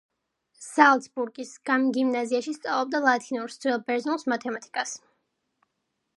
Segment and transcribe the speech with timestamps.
[0.67, 1.51] ზალცბურგის
[1.99, 4.99] გიმნაზიაში სწავლობდა ლათინურს, ძველ ბერძნულს, მათემატიკას.